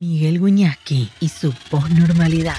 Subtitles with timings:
[0.00, 2.54] Miguel Guñasqui y su posnormalidad.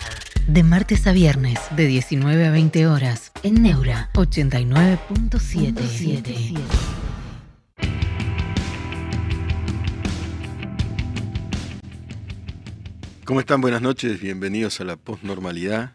[0.46, 6.60] De martes a viernes, de 19 a 20 horas, en Neura 89.77.
[13.24, 13.62] ¿Cómo están?
[13.62, 15.94] Buenas noches, bienvenidos a la posnormalidad.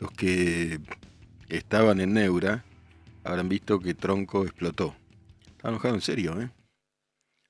[0.00, 0.80] Los que
[1.48, 2.64] estaban en Neura
[3.22, 4.96] habrán visto que Tronco explotó.
[5.52, 6.50] Está enojado en serio, ¿eh?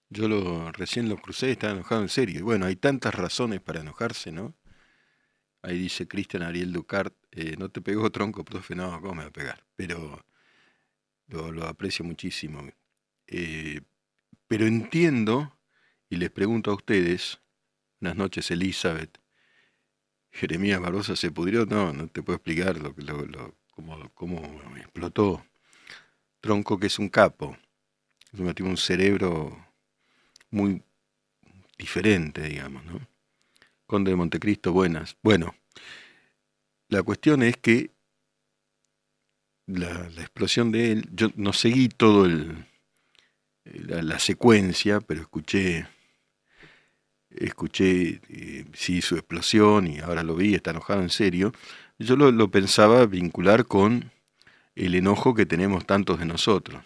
[0.08, 2.38] Yo lo, recién lo crucé, estaba enojado en serio.
[2.40, 4.54] Y bueno, hay tantas razones para enojarse, ¿no?
[5.62, 9.28] Ahí dice Cristian Ariel Ducart, eh, no te pegó tronco, profe, no, ¿cómo me va
[9.30, 9.64] a pegar?
[9.74, 10.24] Pero
[11.26, 12.68] lo, aprecio muchísimo.
[13.26, 13.80] Eh,
[14.46, 15.58] pero entiendo,
[16.08, 17.40] y les pregunto a ustedes,
[18.00, 19.18] buenas noches Elizabeth,
[20.30, 25.44] Jeremías Barbosa se pudrió, no, no te puedo explicar lo, lo, cómo, cómo explotó.
[26.40, 27.56] Tronco que es un capo,
[28.30, 29.65] tiene un cerebro
[30.56, 30.82] muy
[31.78, 33.06] diferente, digamos, ¿no?
[33.86, 35.16] Conde de Montecristo, buenas.
[35.22, 35.54] Bueno,
[36.88, 37.90] la cuestión es que
[39.66, 42.66] la, explosión de él, yo no seguí todo el,
[43.64, 45.86] la, secuencia, pero escuché,
[47.30, 51.52] escuché, eh, sí, su explosión y ahora lo vi, está enojado en serio.
[51.98, 54.10] Yo lo, lo pensaba vincular con
[54.74, 56.82] el enojo que tenemos tantos de nosotros.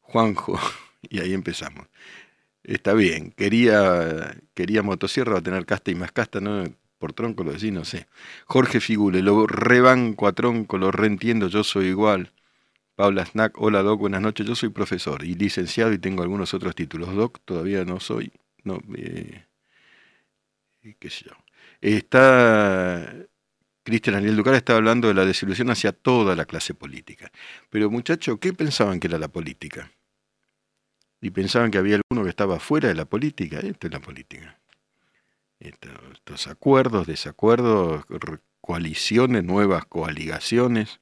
[0.00, 0.58] Juanjo,
[1.02, 1.88] y ahí empezamos.
[2.66, 6.64] Está bien, quería, quería motosierra, va a tener casta y más casta, ¿no?
[6.98, 8.08] Por tronco lo decís, no sé.
[8.46, 12.32] Jorge Figule, lo rebanco a tronco, lo reentiendo, yo soy igual.
[12.96, 16.74] Paula Snack, hola Doc, buenas noches, yo soy profesor y licenciado y tengo algunos otros
[16.74, 17.14] títulos.
[17.14, 18.32] Doc, todavía no soy,
[18.64, 19.46] no, eh,
[20.98, 21.32] qué sé yo.
[21.80, 23.14] Está,
[23.84, 27.32] Cristian Ariel Ducar está hablando de la desilusión hacia toda la clase política.
[27.70, 29.92] Pero muchachos, ¿qué pensaban que era la política?
[31.20, 33.60] Y pensaban que había alguno que estaba fuera de la política.
[33.60, 34.58] Esto es la política.
[35.58, 38.04] Estos acuerdos, desacuerdos,
[38.60, 41.00] coaliciones, nuevas coaligaciones.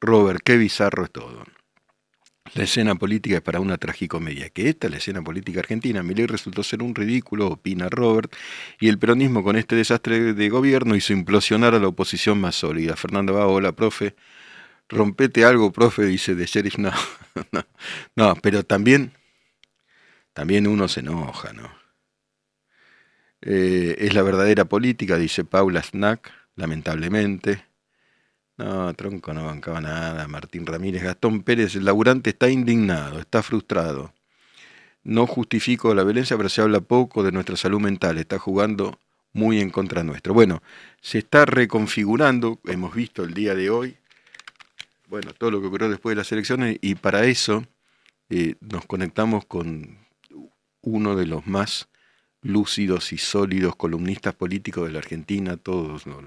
[0.00, 1.44] Robert, qué bizarro es todo.
[2.54, 4.50] La escena política es para una tragicomedia.
[4.50, 6.02] Que esta es la escena política argentina.
[6.02, 8.34] Milei resultó ser un ridículo, opina Robert,
[8.80, 12.96] y el peronismo con este desastre de gobierno hizo implosionar a la oposición más sólida.
[12.96, 14.14] Fernando va, hola, profe.
[14.88, 16.76] Rompete algo, profe, dice de sheriff.
[16.78, 16.92] No,
[17.52, 17.64] no,
[18.16, 19.12] no, pero también
[20.32, 21.70] también uno se enoja, ¿no?
[23.42, 27.64] Eh, es la verdadera política, dice Paula Snack, lamentablemente.
[28.58, 30.28] No, Tronco no bancaba nada.
[30.28, 34.12] Martín Ramírez, Gastón Pérez, el laburante está indignado, está frustrado.
[35.02, 38.18] No justifico la violencia, pero se habla poco de nuestra salud mental.
[38.18, 38.98] Está jugando
[39.32, 40.34] muy en contra nuestro.
[40.34, 40.62] Bueno,
[41.00, 43.96] se está reconfigurando, hemos visto el día de hoy,
[45.08, 47.64] bueno, todo lo que ocurrió después de las elecciones, y para eso
[48.28, 49.98] eh, nos conectamos con
[50.82, 51.88] uno de los más
[52.42, 56.20] lúcidos y sólidos columnistas políticos de la Argentina, todos los,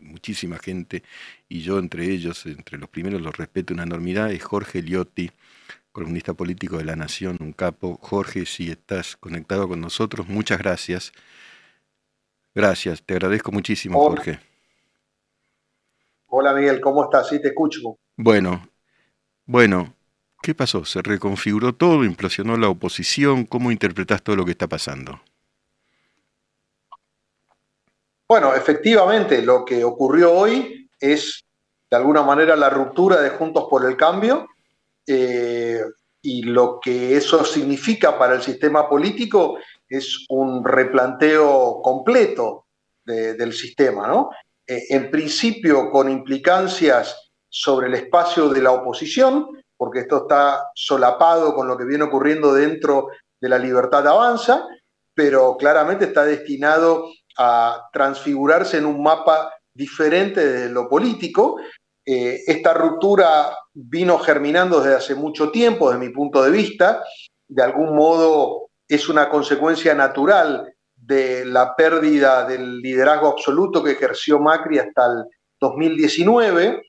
[0.00, 1.02] muchísima gente,
[1.48, 5.30] y yo entre ellos, entre los primeros los respeto una enormidad, es Jorge Liotti,
[5.92, 7.98] columnista político de La Nación, un capo.
[8.00, 11.12] Jorge, si estás conectado con nosotros, muchas gracias.
[12.54, 14.38] Gracias, te agradezco muchísimo, Jorge.
[16.26, 17.28] Hola Miguel, ¿cómo estás?
[17.28, 17.98] Sí, te escucho.
[18.16, 18.68] Bueno,
[19.44, 19.94] bueno,
[20.42, 20.84] ¿Qué pasó?
[20.84, 22.02] ¿Se reconfiguró todo?
[22.04, 23.46] ¿Implosionó la oposición?
[23.46, 25.20] ¿Cómo interpretás todo lo que está pasando?
[28.28, 31.44] Bueno, efectivamente, lo que ocurrió hoy es
[31.88, 34.48] de alguna manera la ruptura de Juntos por el Cambio
[35.06, 35.80] eh,
[36.20, 42.66] y lo que eso significa para el sistema político es un replanteo completo
[43.04, 44.30] del sistema, ¿no?
[44.66, 51.56] Eh, en principio con implicancias sobre el espacio de la oposición, porque esto está solapado
[51.56, 53.08] con lo que viene ocurriendo dentro
[53.40, 54.64] de la libertad avanza,
[55.12, 57.06] pero claramente está destinado
[57.36, 61.56] a transfigurarse en un mapa diferente de lo político.
[62.06, 67.02] Eh, esta ruptura vino germinando desde hace mucho tiempo, desde mi punto de vista.
[67.48, 74.38] De algún modo es una consecuencia natural de la pérdida del liderazgo absoluto que ejerció
[74.38, 75.24] Macri hasta el
[75.58, 76.84] 2019.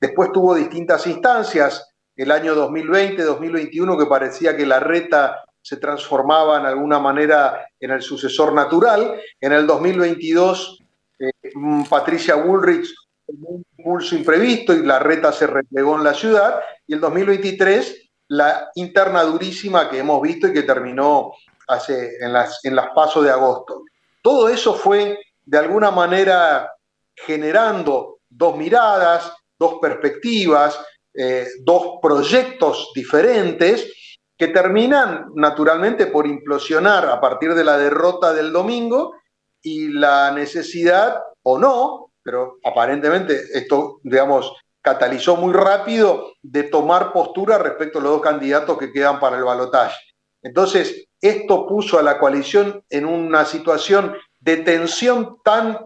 [0.00, 6.58] Después tuvo distintas instancias el año 2020, 2021, que parecía que la reta se transformaba
[6.60, 9.20] en alguna manera en el sucesor natural.
[9.40, 10.82] En el 2022,
[11.18, 12.88] eh, mm, Patricia Bullrich
[13.28, 16.60] un impulso imprevisto y la reta se replegó en la ciudad.
[16.86, 21.32] Y el 2023, la interna durísima que hemos visto y que terminó
[21.68, 23.82] hace, en, las, en las pasos de agosto.
[24.22, 26.72] Todo eso fue de alguna manera
[27.14, 30.78] generando dos miradas, dos perspectivas,
[31.16, 33.92] eh, dos proyectos diferentes
[34.36, 39.14] que terminan naturalmente por implosionar a partir de la derrota del domingo
[39.62, 44.52] y la necesidad, o no, pero aparentemente esto, digamos,
[44.82, 49.44] catalizó muy rápido de tomar postura respecto a los dos candidatos que quedan para el
[49.44, 49.96] balotaje.
[50.42, 55.80] Entonces, esto puso a la coalición en una situación de tensión tan,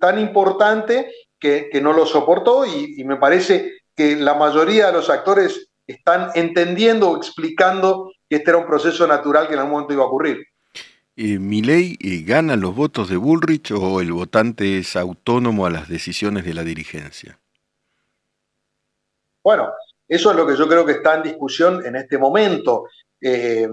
[0.00, 5.68] tan importante que, no lo soportó y, me parece que la mayoría de los actores
[5.86, 10.04] están entendiendo o explicando que este era un proceso natural que en algún momento iba
[10.04, 10.46] a ocurrir.
[11.14, 15.88] Eh, ¿Miley eh, gana los votos de Bullrich o el votante es autónomo a las
[15.88, 17.38] decisiones de la dirigencia?
[19.44, 19.68] Bueno,
[20.08, 22.84] eso es lo que yo creo que está en discusión en este momento.
[23.20, 23.68] Eh,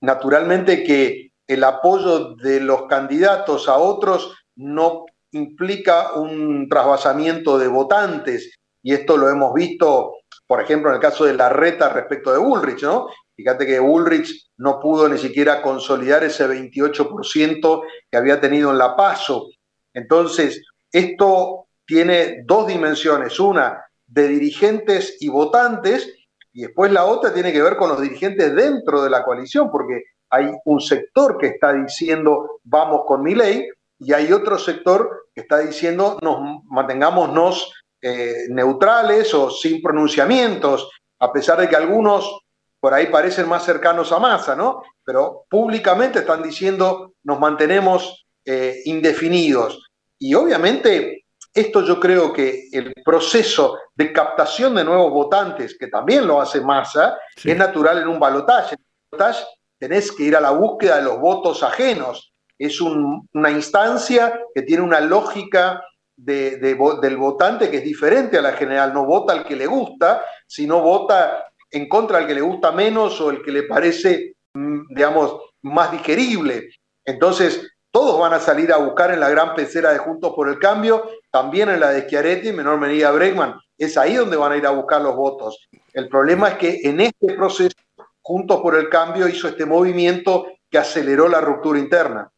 [0.00, 8.58] naturalmente que el apoyo de los candidatos a otros no implica un trasvasamiento de votantes,
[8.82, 10.16] y esto lo hemos visto,
[10.46, 13.08] por ejemplo, en el caso de la reta respecto de Bullrich, ¿no?
[13.36, 18.96] Fíjate que Bullrich no pudo ni siquiera consolidar ese 28% que había tenido en la
[18.96, 19.48] PASO.
[19.94, 20.62] Entonces,
[20.92, 26.12] esto tiene dos dimensiones, una de dirigentes y votantes,
[26.52, 30.02] y después la otra tiene que ver con los dirigentes dentro de la coalición, porque
[30.30, 33.68] hay un sector que está diciendo vamos con mi ley
[33.98, 37.72] y hay otro sector que está diciendo nos mantengámonos
[38.02, 42.40] eh, neutrales o sin pronunciamientos, a pesar de que algunos
[42.78, 44.82] por ahí parecen más cercanos a masa, ¿no?
[45.04, 49.90] Pero públicamente están diciendo nos mantenemos eh, indefinidos.
[50.18, 56.26] Y obviamente esto yo creo que el proceso de captación de nuevos votantes, que también
[56.26, 58.76] lo hace masa, es natural en un balotaje.
[58.76, 58.80] En
[59.12, 59.44] un balotaje
[59.78, 62.30] tenés que ir a la búsqueda de los votos ajenos
[62.60, 65.82] es una instancia que tiene una lógica
[66.24, 68.92] del votante que es diferente a la general.
[68.92, 73.20] No vota al que le gusta, sino vota en contra al que le gusta menos
[73.20, 76.70] o el que le parece, mm, digamos, más digerible.
[77.04, 80.58] Entonces, todos van a salir a buscar en la gran pecera de Juntos por el
[80.58, 83.58] Cambio, también en la de Schiaretti, en menor medida Bregman.
[83.76, 85.68] Es ahí donde van a ir a buscar los votos.
[85.92, 87.74] El problema es que en este proceso,
[88.22, 92.30] Juntos por el Cambio hizo este movimiento que aceleró la ruptura interna.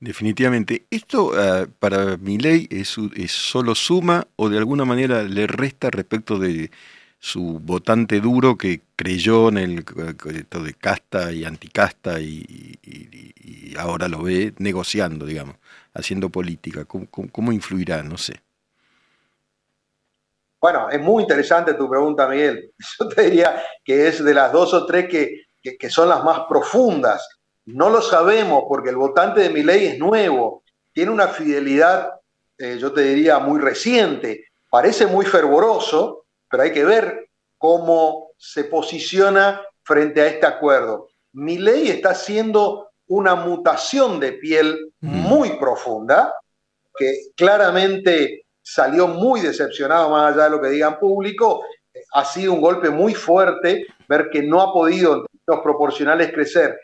[0.00, 0.86] Definitivamente.
[0.90, 2.96] ¿Esto ah, para mi ley es,
[3.32, 6.70] solo suma o de alguna manera le resta respecto de
[7.18, 9.84] su votante duro que creyó en el
[10.34, 12.78] esto de casta y anticasta y,
[13.76, 15.56] ahora lo ve negociando, digamos,
[15.94, 16.84] haciendo política?
[16.84, 18.02] ¿Cómo, influirá?
[18.02, 18.40] No sé.
[20.60, 22.72] Bueno, es muy interesante tu pregunta, Miguel.
[23.00, 25.46] Yo te diría que es de las dos o tres que,
[25.76, 27.37] que son las más profundas
[27.74, 30.62] no lo sabemos porque el votante de mi ley es nuevo,
[30.92, 32.12] tiene una fidelidad,
[32.56, 37.28] eh, yo te diría, muy reciente, parece muy fervoroso, pero hay que ver
[37.58, 41.08] cómo se posiciona frente a este acuerdo.
[41.32, 46.34] Mi ley está haciendo una mutación de piel muy profunda,
[46.96, 51.62] que claramente salió muy decepcionado, más allá de lo que digan público,
[52.12, 56.78] ha sido un golpe muy fuerte ver que no ha podido en términos proporcionales crecer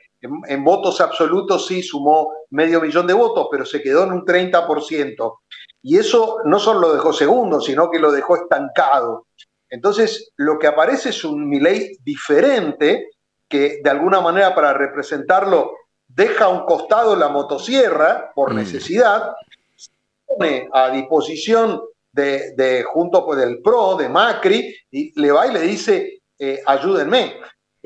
[0.48, 5.38] en, votos absolutos sí sumó medio millón de votos, pero se quedó en un 30%.
[5.82, 9.26] Y eso no solo lo dejó segundo, sino que lo dejó estancado.
[9.68, 13.10] Entonces, lo que aparece es un Milei diferente
[13.48, 15.72] que de alguna manera para representarlo
[16.06, 18.56] deja a un costado la motosierra por mm.
[18.56, 19.32] necesidad,
[19.76, 19.90] se
[20.26, 25.52] pone a disposición de, de junto con el PRO, de Macri, y le va y
[25.52, 27.34] le dice, eh, ayúdenme.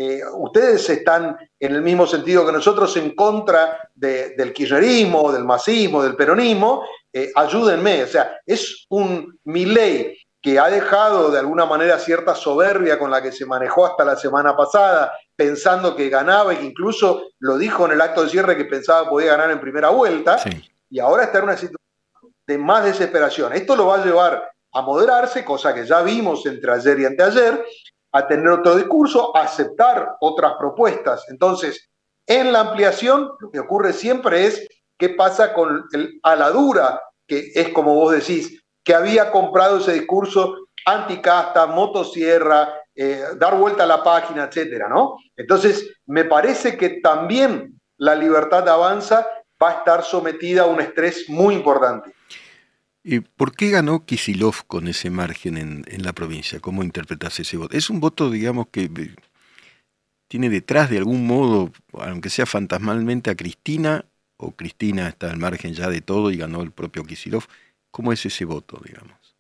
[0.01, 6.05] Eh, ustedes están en el mismo sentido que nosotros en contra del kirchnerismo, del masismo,
[6.05, 8.05] del peronismo, eh, ayúdenme.
[8.05, 13.21] O sea, es un Milei que ha dejado de alguna manera cierta soberbia con la
[13.21, 17.85] que se manejó hasta la semana pasada, pensando que ganaba y que incluso lo dijo
[17.87, 20.41] en el acto de cierre que pensaba podía ganar en primera vuelta,
[20.89, 21.79] y ahora está en una situación
[22.47, 23.53] de más desesperación.
[23.53, 27.65] Esto lo va a llevar a moderarse, cosa que ya vimos entre ayer y anteayer,
[28.13, 31.25] a tener otro discurso, a aceptar otras propuestas.
[31.29, 31.91] Entonces,
[32.27, 34.67] en la ampliación, lo que ocurre siempre es
[34.99, 40.57] qué pasa con el aladura, que es como vos decís, que había comprado ese discurso
[40.87, 45.17] anticasta, motosierra, eh, dar vuelta a la página, etcétera, ¿no?
[45.37, 49.27] Entonces, me parece que también la libertad avanza
[49.63, 52.13] va a estar sometida a un estrés muy importante.
[53.37, 56.61] ¿Por qué ganó Kisilov con ese margen en, la provincia?
[56.61, 57.77] ¿Cómo interpretas ese voto?
[57.77, 59.15] Es un voto, digamos, que eh,
[60.27, 64.05] tiene detrás de algún modo, aunque sea fantasmalmente, a Cristina,
[64.37, 67.45] o Cristina está al margen ya de todo y ganó el propio Kisilov.
[67.91, 69.37] ¿Cómo es ese voto, digamos?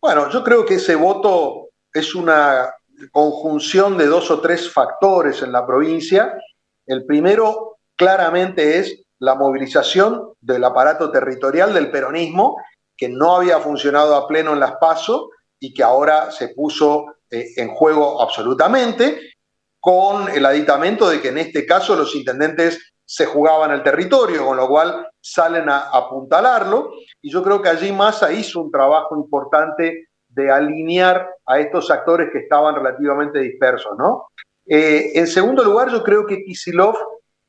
[0.00, 2.72] Bueno, yo creo que ese voto es una
[3.10, 6.38] conjunción de dos o tres factores en la provincia.
[6.86, 12.56] El primero claramente es la movilización del aparato territorial del peronismo,
[12.96, 17.46] que no había funcionado a pleno en las PASO y que ahora se puso eh,
[17.56, 19.32] en juego absolutamente,
[19.80, 24.56] con el aditamento de que en este caso los intendentes se jugaban el territorio, con
[24.56, 26.90] lo cual salen a apuntalarlo.
[27.22, 32.30] Y yo creo que allí Massa hizo un trabajo importante de alinear a estos actores
[32.32, 34.26] que estaban relativamente dispersos, ¿no?
[34.66, 36.96] Eh, en segundo lugar, yo creo que Kisilov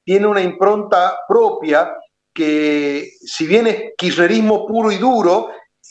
[0.08, 1.94] tiene una impronta propia
[2.34, 5.50] que, si bien es kirchnerismo puro y duro,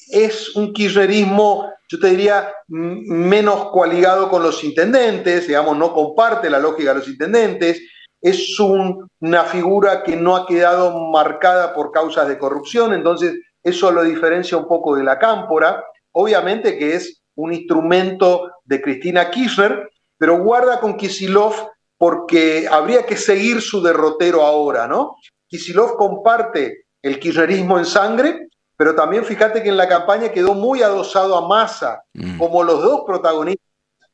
[0.09, 6.59] es un kirchnerismo, yo te diría, menos coaligado con los intendentes, digamos, no comparte la
[6.59, 7.83] lógica de los intendentes,
[8.23, 14.03] es una figura que no ha quedado marcada por causas de corrupción, entonces eso lo
[14.03, 20.43] diferencia un poco de la cámpora, obviamente que es un instrumento de Cristina Kirchner, pero
[20.43, 21.53] guarda con Kisilov
[21.99, 25.17] porque habría que seguir su derrotero ahora, ¿no?
[25.49, 30.83] Kisilov comparte el kirchnerismo en sangre, pero también fíjate que en la campaña quedó muy
[30.83, 32.39] adosado a Massa, mm.
[32.39, 33.67] como los dos protagonistas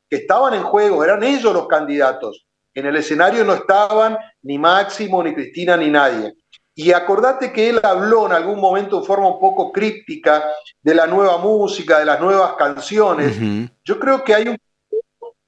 [0.09, 2.45] que estaban en juego, eran ellos los candidatos.
[2.73, 6.33] En el escenario no estaban ni Máximo, ni Cristina, ni nadie.
[6.75, 10.43] Y acordate que él habló en algún momento en forma un poco críptica
[10.81, 13.37] de la nueva música, de las nuevas canciones.
[13.83, 14.57] Yo creo que hay un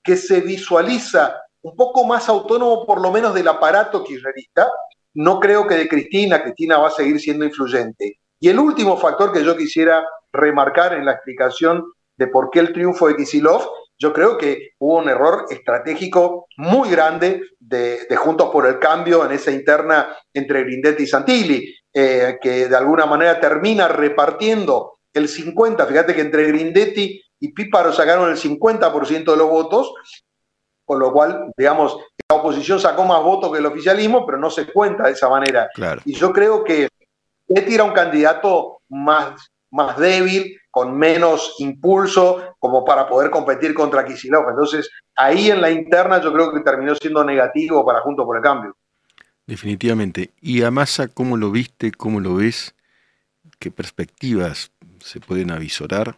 [0.04, 4.70] que se visualiza un poco más autónomo, por lo menos del aparato kirchnerista.
[5.16, 8.20] No creo que de Cristina, Cristina va a seguir siendo influyente.
[8.40, 11.84] Y el último factor que yo quisiera remarcar en la explicación
[12.18, 13.68] de por qué el triunfo de Kisilov,
[13.98, 19.32] yo creo que hubo un error estratégico muy grande de, Juntos por el Cambio en
[19.32, 25.84] esa interna entre Grindetti y Santilli, eh, que de alguna manera termina repartiendo el 50,
[25.88, 29.92] fíjate que entre Grindetti y Píparo sacaron el 50% de los votos,
[30.86, 31.98] con lo cual, digamos,
[32.30, 35.70] la oposición sacó más votos que el oficialismo, pero no se cuenta de esa manera.
[36.06, 36.88] Y yo creo que
[37.48, 44.06] Betty era un candidato más, más débil, con menos impulso, como para poder competir contra
[44.06, 44.50] Kisilov.
[44.50, 48.44] Entonces, ahí en la interna yo creo que terminó siendo negativo para Junto por el
[48.44, 48.76] Cambio.
[49.48, 50.32] Definitivamente.
[50.42, 52.76] ¿Y a Massa cómo lo viste, cómo lo ves?
[53.60, 56.16] ¿Qué perspectivas se pueden avisorar?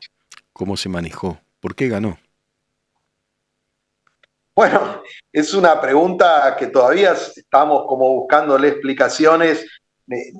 [0.53, 1.39] ¿Cómo se manejó?
[1.59, 2.17] ¿Por qué ganó?
[4.57, 9.67] Bueno, es una pregunta que todavía estamos como buscándole explicaciones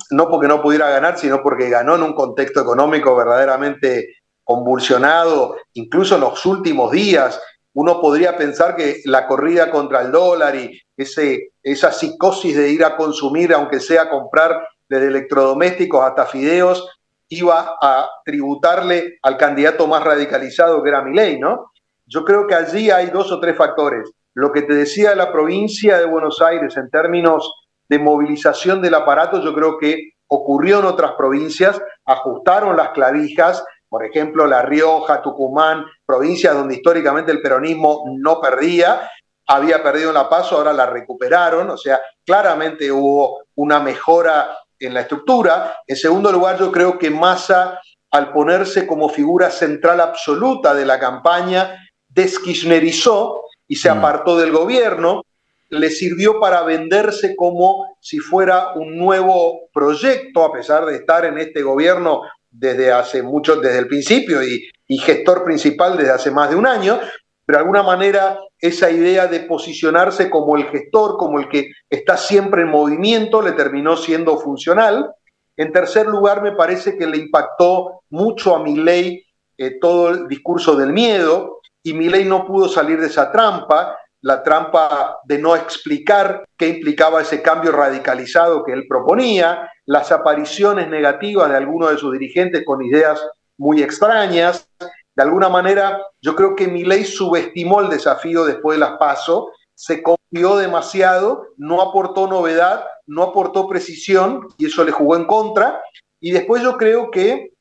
[0.10, 6.16] no porque no pudiera ganar, sino porque ganó en un contexto económico verdaderamente convulsionado, incluso
[6.16, 7.40] en los últimos días.
[7.74, 12.84] Uno podría pensar que la corrida contra el dólar y ese, esa psicosis de ir
[12.84, 16.90] a consumir, aunque sea comprar desde electrodomésticos hasta fideos,
[17.30, 21.70] iba a tributarle al candidato más radicalizado que era Milei, ¿no?
[22.08, 24.10] Yo creo que allí hay dos o tres factores.
[24.34, 27.52] Lo que te decía de la provincia de Buenos Aires en términos
[27.90, 34.06] de movilización del aparato, yo creo que ocurrió en otras provincias, ajustaron las clavijas, por
[34.06, 39.10] ejemplo, La Rioja, Tucumán, provincias donde históricamente el peronismo no perdía,
[39.48, 44.94] había perdido en La Paso, ahora la recuperaron, o sea, claramente hubo una mejora en
[44.94, 45.78] la estructura.
[45.88, 47.80] En segundo lugar, yo creo que Massa,
[48.12, 51.76] al ponerse como figura central absoluta de la campaña,
[52.18, 53.98] deskirchnerizó y se mm.
[53.98, 55.24] apartó del gobierno,
[55.70, 61.38] le sirvió para venderse como si fuera un nuevo proyecto, a pesar de estar en
[61.38, 64.68] este gobierno desde hace mucho, desde el principio y,
[65.00, 67.00] gestor principal desde hace más de un año,
[67.46, 72.18] pero de alguna manera esa idea de posicionarse como el gestor, como el que está
[72.18, 75.12] siempre en movimiento, le terminó siendo funcional.
[75.58, 79.24] En tercer lugar, me parece que le impactó mucho a Milley
[79.58, 81.57] eh, todo el discurso del miedo
[81.90, 87.22] y Milley no pudo salir de esa trampa la trampa de no explicar qué implicaba
[87.22, 92.84] ese cambio radicalizado que él proponía, las apariciones negativas de algunos de sus dirigentes con
[92.84, 93.26] ideas
[93.58, 94.68] muy extrañas.
[94.80, 100.02] De alguna manera, yo creo que Milei subestimó el desafío después de las PASO, se
[100.02, 105.82] confió demasiado, no aportó novedad, no aportó precisión y eso le jugó en contra.
[106.20, 107.54] Y después yo creo que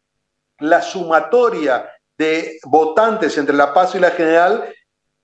[0.58, 4.72] la sumatoria de votantes entre la PASO y la General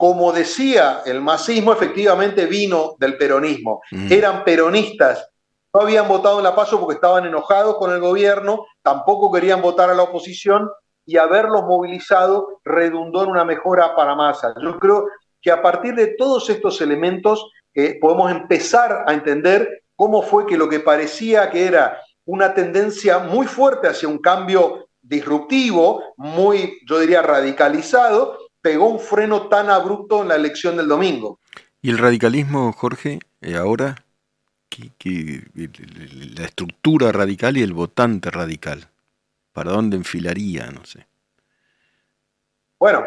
[0.03, 3.83] como decía, el masismo efectivamente vino del peronismo.
[3.93, 4.13] Mm.
[4.13, 5.31] Eran peronistas,
[5.73, 9.91] no habían votado en la paso porque estaban enojados con el gobierno, tampoco querían votar
[9.91, 10.69] a la oposición
[11.07, 14.53] y haberlos movilizado redundó en una mejora para masa.
[14.61, 15.07] Yo creo
[15.41, 20.59] que a partir de todos estos elementos eh, podemos empezar a entender cómo fue que
[20.59, 27.01] lo que parecía que era una tendencia muy fuerte hacia un cambio disruptivo, muy, yo
[27.01, 31.41] diría, radicalizado, pegó un freno tan abrupto en la elección del domingo.
[31.83, 33.97] ¿Y el radicalismo, Jorge, eh, ahora?
[36.35, 38.89] la estructura radical y el votante radical.
[39.53, 40.71] ¿Para dónde enfilaría?
[40.71, 41.07] No sé.
[42.79, 43.05] Bueno,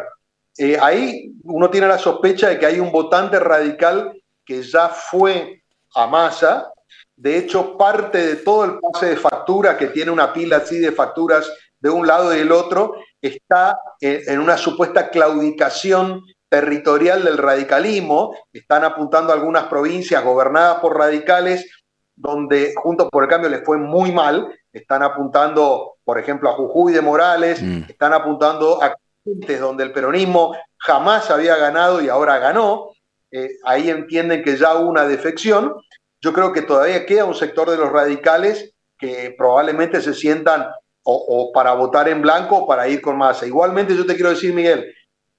[0.56, 4.12] eh, ahí uno tiene la sospecha de que hay un votante radical
[4.44, 5.62] que ya fue
[5.94, 6.70] a masa.
[7.16, 10.92] De hecho, parte de todo el pase de factura, que tiene una pila así de
[10.92, 11.50] facturas
[11.80, 18.36] de un lado y del otro, está en una supuesta claudicación territorial del radicalismo.
[18.52, 21.68] Están apuntando a algunas provincias gobernadas por radicales
[22.16, 24.48] donde Juntos por el Cambio les fue muy mal.
[24.72, 27.84] Están apuntando, por ejemplo, a Jujuy de Morales, mm.
[27.88, 32.90] están apuntando a donde el peronismo jamás había ganado y ahora ganó.
[33.30, 35.74] Eh, ahí entienden que ya hubo una defección.
[36.20, 40.66] Yo creo que todavía queda un sector de los radicales que probablemente se sientan
[41.08, 43.46] o, para votar en blanco o para ir con masa.
[43.46, 44.92] Igualmente yo te quiero decir, Miguel,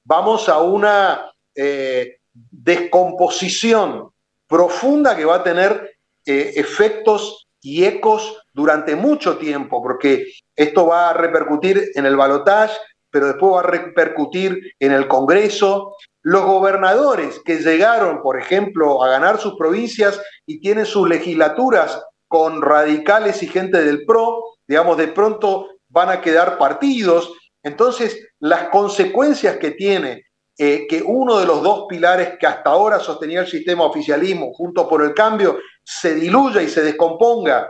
[0.03, 4.09] vamos a una eh, descomposición
[4.47, 11.09] profunda que va a tener eh, efectos y ecos durante mucho tiempo, porque esto va
[11.09, 12.77] a repercutir en el balotaje,
[13.09, 15.95] pero después va a repercutir en el Congreso.
[16.21, 22.61] Los gobernadores que llegaron, por ejemplo, a ganar sus provincias y tienen sus legislaturas con
[22.61, 27.33] radicales y gente del PRO, digamos, de pronto van a quedar partidos.
[27.63, 30.25] Entonces, las consecuencias que tiene
[30.57, 34.87] eh, que uno de los dos pilares que hasta ahora sostenía el sistema oficialismo, junto
[34.89, 37.67] por el cambio, se diluya y se descomponga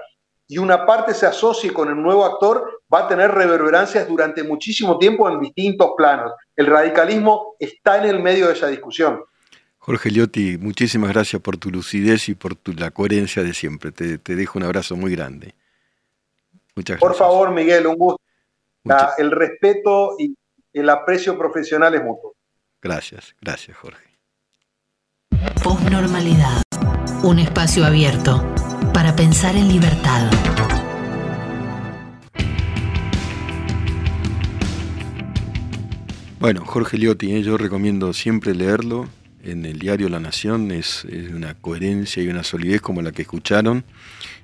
[0.48, 4.98] y una parte se asocie con el nuevo actor, va a tener reverberancias durante muchísimo
[4.98, 6.32] tiempo en distintos planos.
[6.56, 9.20] El radicalismo está en el medio de esa discusión.
[9.77, 13.92] Jorge Liotti, muchísimas gracias por tu lucidez y por la coherencia de siempre.
[13.92, 15.54] Te, dejo un abrazo muy grande.
[16.78, 17.00] Muchas gracias.
[17.00, 18.22] Por favor, Miguel, un gusto.
[19.18, 20.34] el respeto y
[20.74, 22.36] el aprecio profesional es mutuo.
[22.80, 24.06] Gracias, gracias, Jorge.
[25.64, 26.62] Postnormalidad.
[27.24, 28.44] Un espacio abierto
[28.94, 30.30] para pensar en libertad.
[36.40, 37.42] Bueno, Jorge Liotti, ¿eh?
[37.42, 39.10] yo recomiendo siempre leerlo.
[39.44, 43.84] En el diario La Nación es, una coherencia y una solidez como la que escucharon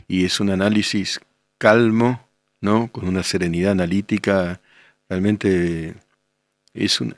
[0.07, 1.19] y es un análisis
[1.59, 2.22] calmo,
[2.63, 2.87] ¿no?
[2.91, 4.61] Con una serenidad analítica.
[5.09, 5.95] Realmente
[6.73, 7.17] es una...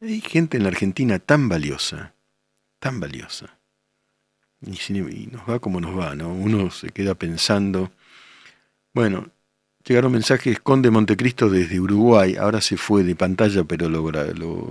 [0.00, 2.14] Hay gente en la Argentina tan valiosa,
[2.78, 3.58] tan valiosa,
[4.60, 6.32] y, nos va como nos va, ¿no?
[6.32, 7.90] Uno se queda pensando,
[8.92, 9.30] bueno,
[9.84, 14.02] llegaron mensajes Conde Montecristo desde Uruguay, ahora se fue de pantalla, pero lo,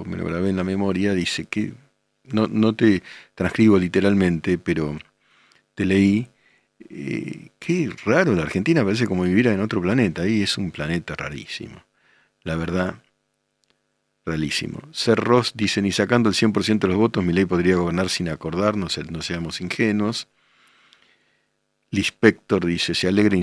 [0.06, 1.74] me lo grabé en la memoria, dice que,
[2.24, 4.98] no, no te transcribo literalmente, pero
[5.74, 6.30] te leí,
[6.90, 11.16] eh, qué raro, la Argentina parece como vivir en otro planeta, ahí es un planeta
[11.16, 11.84] rarísimo,
[12.44, 13.02] la verdad,
[14.26, 14.80] Realísimo.
[14.92, 18.28] Ser Ross dice, ni sacando el 100% de los votos, mi ley podría gobernar sin
[18.30, 20.28] acordarnos, no seamos ingenuos.
[21.92, 23.38] Lispector dice, se alegra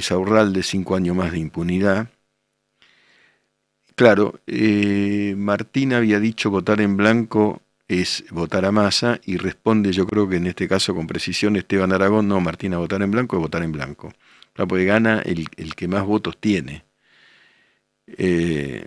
[0.53, 2.11] de cinco años más de impunidad.
[3.95, 7.63] Claro, eh, Martín había dicho votar en blanco
[8.01, 11.93] es votar a masa y responde, yo creo que en este caso con precisión Esteban
[11.93, 14.13] Aragón, no, Martín a votar en blanco es votar en blanco.
[14.55, 16.85] Claro, porque gana el, el que más votos tiene.
[18.07, 18.87] Eh,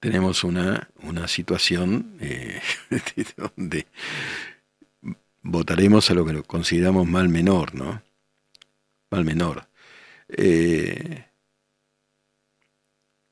[0.00, 2.60] tenemos una, una situación eh,
[3.36, 3.86] donde
[5.42, 8.02] votaremos a lo que consideramos mal menor, ¿no?
[9.10, 9.68] Mal menor.
[10.28, 11.26] Eh,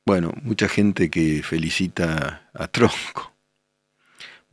[0.07, 3.32] bueno, mucha gente que felicita a Tronco.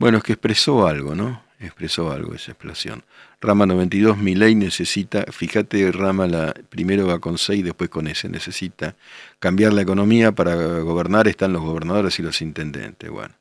[0.00, 1.42] Bueno, es que expresó algo, ¿no?
[1.58, 3.04] Expresó algo esa explosión.
[3.38, 8.06] Rama 92, mi ley necesita, fíjate, Rama la, primero va con C y después con
[8.06, 8.96] S, necesita
[9.38, 13.10] cambiar la economía para gobernar, están los gobernadores y los intendentes.
[13.10, 13.34] Bueno,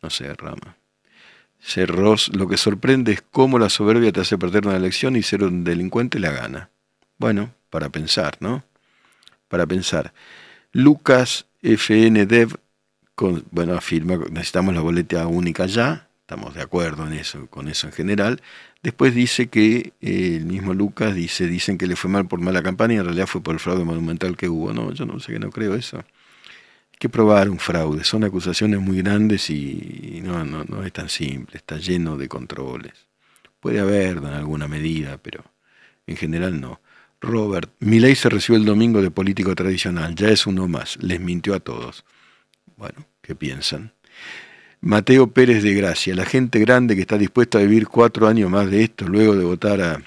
[0.00, 0.78] no sé, Rama.
[1.60, 5.44] Cerros, lo que sorprende es cómo la soberbia te hace perder una elección y ser
[5.44, 6.70] un delincuente la gana.
[7.18, 8.64] Bueno, para pensar, ¿no?
[9.48, 10.14] Para pensar.
[10.72, 12.56] Lucas FN Dev,
[13.16, 17.92] bueno, afirma, necesitamos la boleta única ya, estamos de acuerdo en eso, con eso en
[17.92, 18.42] general.
[18.82, 22.62] Después dice que eh, el mismo Lucas dice, dicen que le fue mal por mala
[22.62, 24.72] campaña y en realidad fue por el fraude monumental que hubo.
[24.72, 25.98] No, yo no sé que no creo eso.
[25.98, 31.08] Hay que probar un fraude, son acusaciones muy grandes y no, no, no es tan
[31.08, 33.06] simple, está lleno de controles.
[33.60, 35.44] Puede haber en alguna medida, pero
[36.06, 36.80] en general no.
[37.20, 41.20] Robert, mi ley se recibió el domingo de político tradicional, ya es uno más, les
[41.20, 42.04] mintió a todos.
[42.76, 43.92] Bueno, ¿qué piensan?
[44.80, 48.70] Mateo Pérez de Gracia, la gente grande que está dispuesta a vivir cuatro años más
[48.70, 50.02] de esto luego de votar a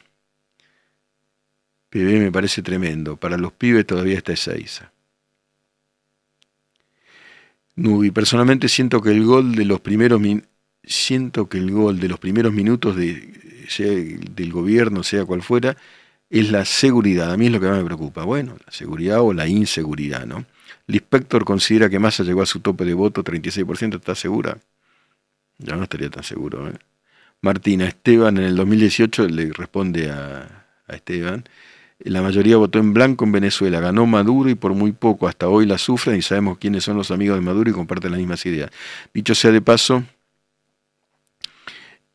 [1.89, 3.17] PB me parece tremendo.
[3.17, 4.91] Para los pibes todavía está esa
[7.75, 10.21] Nubi, personalmente siento que el gol de los primeros
[10.84, 15.77] siento que el gol de los primeros minutos de, sea del gobierno, sea cual fuera,
[16.30, 17.32] es la seguridad.
[17.32, 18.23] A mí es lo que más me preocupa.
[18.23, 20.45] Bueno, la seguridad o la inseguridad, ¿no?
[20.88, 24.58] El inspector considera que Massa llegó a su tope de voto, 36%, ¿está segura?
[25.58, 26.69] Ya no estaría tan seguro.
[26.69, 26.73] ¿eh?
[27.41, 31.43] Martina Esteban en el 2018 le responde a, Esteban.
[32.00, 33.82] La mayoría votó en blanco en Venezuela.
[33.82, 37.12] Ganó Maduro y por muy poco hasta hoy la sufren y sabemos quiénes son los
[37.12, 38.71] amigos de Maduro y comparten las mismas ideas.
[39.13, 40.04] Dicho sea de paso,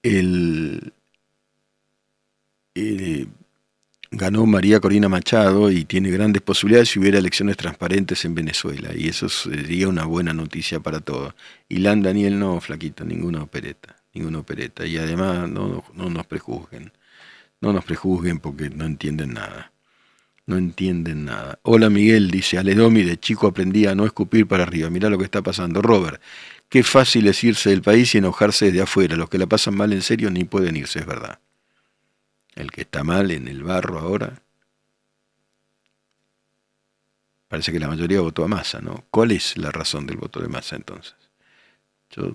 [0.03, 0.95] el,
[2.75, 3.27] eh,
[4.13, 8.91] ganó María Corina Machado y tiene grandes posibilidades si hubiera elecciones transparentes en Venezuela.
[8.95, 11.35] Y eso sería una buena noticia para todos.
[11.69, 14.87] Y Lan Daniel no, flaquito, ninguna opereta, ninguna opereta.
[14.87, 16.93] Y además no, no nos prejuzguen,
[17.61, 19.73] no nos prejuzguen porque no entienden nada.
[20.45, 21.59] No entienden nada.
[21.63, 24.91] Hola Miguel, dice Aledomi, de chico aprendí a no escupir para arriba.
[24.91, 25.81] Mirá lo que está pasando.
[25.81, 26.21] Robert,
[26.69, 29.17] qué fácil es irse del país y enojarse desde afuera.
[29.17, 31.39] Los que la pasan mal en serio ni pueden irse, es verdad
[32.55, 34.43] el que está mal en el barro ahora.
[37.49, 39.05] Parece que la mayoría votó a masa, ¿no?
[39.11, 41.15] ¿Cuál es la razón del voto de masa entonces?
[42.11, 42.35] Yo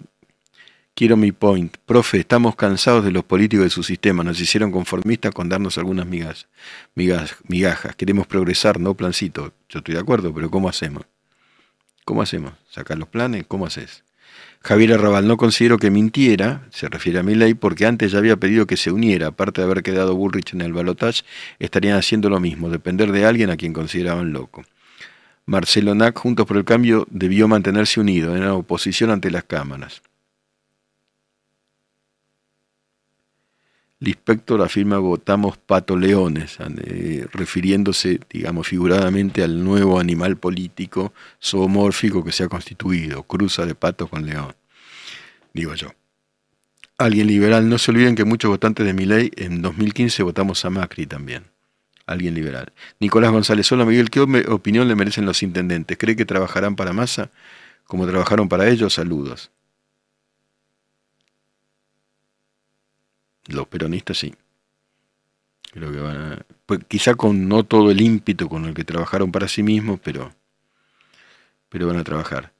[0.93, 1.75] quiero mi point.
[1.85, 4.23] Profe, estamos cansados de los políticos de su sistema.
[4.23, 6.47] Nos hicieron conformistas con darnos algunas migas,
[6.95, 7.95] migas, migajas.
[7.95, 9.53] Queremos progresar, no plancito.
[9.69, 11.03] Yo estoy de acuerdo, pero ¿cómo hacemos?
[12.05, 12.53] ¿Cómo hacemos?
[12.69, 13.45] ¿Sacar los planes?
[13.47, 14.03] ¿Cómo haces?
[14.61, 18.37] Javier Arrabal, no considero que mintiera, se refiere a mi ley, porque antes ya había
[18.37, 21.23] pedido que se uniera, aparte de haber quedado Bullrich en el balotaje,
[21.59, 24.63] estarían haciendo lo mismo, depender de alguien a quien consideraban loco.
[25.45, 30.01] Marcelo Nac, Juntos por el Cambio, debió mantenerse unido, en la oposición ante las cámaras.
[33.99, 42.31] Lispector afirma votamos pato leones, eh, refiriéndose, digamos, figuradamente al nuevo animal político zoomórfico que
[42.31, 44.53] se ha constituido, cruza de pato con león,
[45.51, 45.89] digo yo.
[46.99, 50.69] Alguien liberal, no se olviden que muchos votantes de mi ley en 2015 votamos a
[50.69, 51.45] Macri también.
[52.05, 52.71] Alguien liberal.
[52.99, 55.97] Nicolás González, hola Miguel, ¿qué opinión le merecen los intendentes?
[55.97, 57.31] ¿Cree que trabajarán para masa
[57.85, 58.93] como trabajaron para ellos?
[58.93, 59.51] Saludos.
[63.47, 64.33] Los peronistas sí.
[65.71, 69.31] Creo que van a, pues, quizá con no todo el ímpetu con el que trabajaron
[69.31, 70.33] para sí mismos, pero,
[71.69, 72.51] pero van a trabajar.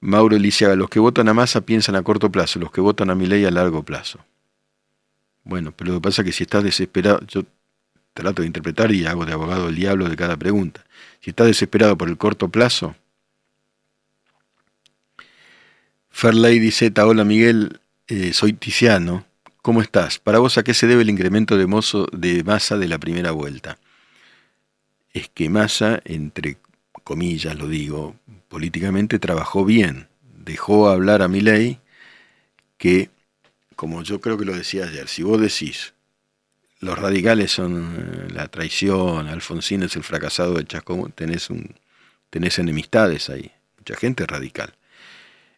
[0.00, 3.14] Mauro Eliciaga, los que votan a masa piensan a corto plazo, los que votan a
[3.14, 4.20] mi ley a largo plazo.
[5.44, 7.44] Bueno, pero lo que pasa es que si estás desesperado, yo
[8.12, 10.84] trato de interpretar y hago de abogado el diablo de cada pregunta.
[11.20, 12.94] Si estás desesperado por el corto plazo,
[16.10, 19.24] Fairlady dice, hola Miguel, eh, soy Tiziano,
[19.64, 20.18] ¿Cómo estás?
[20.18, 23.30] Para vos, ¿a qué se debe el incremento de, mozo, de masa de la primera
[23.30, 23.78] vuelta?
[25.14, 26.58] Es que Massa, entre
[27.02, 28.14] comillas lo digo,
[28.48, 30.08] políticamente trabajó bien.
[30.36, 31.78] Dejó hablar a ley
[32.76, 33.08] que,
[33.74, 35.94] como yo creo que lo decía ayer, si vos decís
[36.80, 41.48] los radicales son eh, la traición, Alfonsín es el fracasado de Chascomún, tenés,
[42.28, 44.74] tenés enemistades ahí, mucha gente radical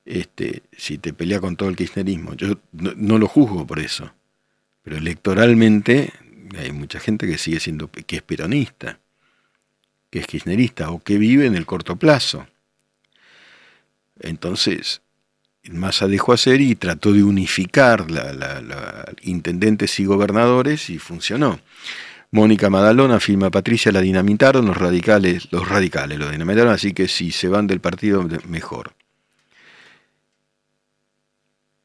[0.07, 2.35] este, si te pelea con todo el kirchnerismo.
[2.35, 4.13] Yo no, lo juzgo por eso,
[4.83, 6.13] pero electoralmente
[6.57, 9.01] hay mucha gente que sigue siendo, que es peronista,
[10.09, 12.47] que es kirchnerista o que vive en el corto plazo.
[14.21, 15.03] Entonces,
[15.65, 21.59] Massa dejó hacer y trató de unificar la, intendentes y gobernadores y funcionó.
[22.31, 27.33] Mónica Madalona afirma Patricia la dinamitaron los radicales, los radicales lo dinamitaron, así que si
[27.33, 28.95] se van del partido mejor.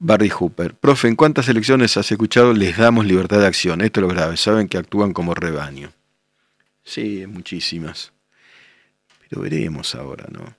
[0.04, 0.74] Barry Hooper.
[0.74, 3.82] Profe, ¿en cuántas elecciones has escuchado les damos libertad de acción?
[3.82, 5.92] Esto es lo grave, saben que actúan como rebaño.
[6.84, 8.12] Sí, muchísimas.
[9.30, 10.56] Pero veremos ahora, ¿no?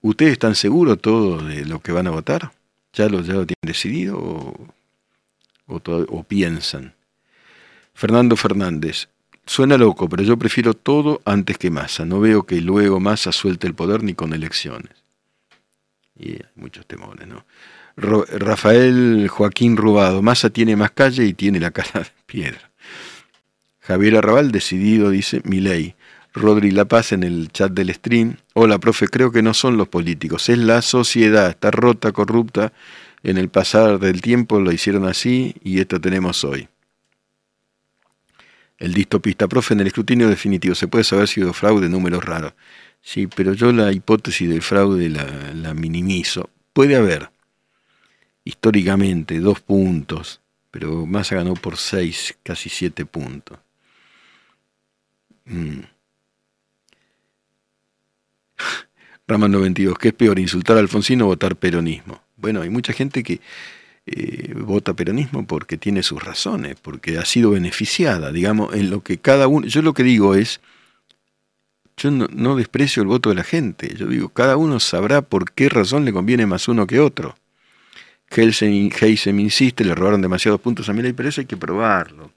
[0.00, 2.52] ¿Ustedes están seguros todos de lo que van a votar?
[2.94, 4.70] ¿Ya lo, ya lo tienen decidido o,
[5.66, 6.94] o piensan?
[7.92, 9.08] Fernando Fernández.
[9.44, 12.06] Suena loco, pero yo prefiero todo antes que Massa.
[12.06, 15.04] No veo que luego Massa suelte el poder ni con elecciones.
[16.18, 17.44] Y hay muchos temores, ¿no?
[18.00, 22.70] Rafael Joaquín Rubado, Massa tiene más calle y tiene la cara de piedra.
[23.80, 25.94] Javier Arrabal, decidido, dice, mi ley.
[26.32, 28.36] Rodri La Paz en el chat del stream.
[28.54, 32.72] Hola, profe, creo que no son los políticos, es la sociedad, está rota, corrupta.
[33.22, 36.68] En el pasar del tiempo lo hicieron así y esto tenemos hoy.
[38.78, 42.54] El distopista, profe, en el escrutinio definitivo, ¿se puede saber si hubo fraude, números raros?
[43.02, 46.48] Sí, pero yo la hipótesis del fraude la, la minimizo.
[46.72, 47.30] Puede haber,
[48.44, 53.58] históricamente dos puntos, pero Massa ganó por seis, casi siete puntos.
[55.44, 55.80] Mm.
[59.26, 62.20] Rama 92, ¿qué es peor, insultar a Alfonsino o votar peronismo?
[62.36, 63.40] Bueno, hay mucha gente que
[64.06, 69.18] eh, vota peronismo porque tiene sus razones, porque ha sido beneficiada, digamos, en lo que
[69.18, 70.60] cada uno, yo lo que digo es,
[71.96, 75.68] yo no, desprecio el voto de la gente, yo digo, cada uno sabrá por qué
[75.68, 77.36] razón le conviene más uno que otro.
[78.30, 82.30] Heisem insiste, le robaron demasiados puntos a Milay, pero eso hay que probarlo.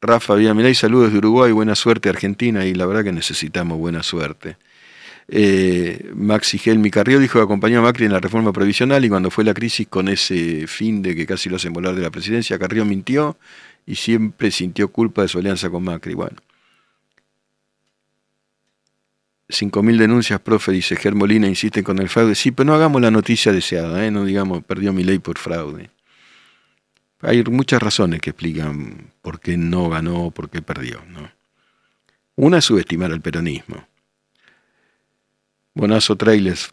[0.00, 4.56] Rafa Milay, saludos de Uruguay, buena suerte Argentina, y la verdad que necesitamos buena suerte.
[5.28, 9.30] Eh, Maxi Helmi Carrió dijo que acompañó a Macri en la reforma provisional y cuando
[9.30, 12.58] fue la crisis con ese fin de que casi lo hacen volar de la presidencia,
[12.58, 13.38] Carrió mintió
[13.86, 16.14] y siempre sintió culpa de su alianza con Macri.
[16.14, 16.36] Bueno.
[19.48, 22.34] 5.000 denuncias, profe, dice Germolina, insisten con el fraude.
[22.34, 24.10] Sí, pero no hagamos la noticia deseada, ¿eh?
[24.10, 25.90] no digamos, perdió mi ley por fraude.
[27.20, 31.02] Hay muchas razones que explican por qué no ganó, por qué perdió.
[31.08, 31.30] ¿no?
[32.34, 33.86] Una es subestimar al peronismo.
[35.74, 36.72] Bonazo Trailers.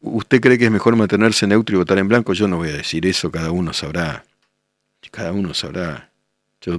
[0.00, 2.34] ¿Usted cree que es mejor mantenerse neutro y votar en blanco?
[2.34, 4.24] Yo no voy a decir eso, cada uno sabrá.
[5.10, 6.10] Cada uno sabrá.
[6.60, 6.78] Yo